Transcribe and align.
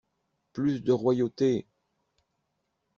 Plus 0.53 0.81
de 0.83 0.93
royauté! 0.93 1.67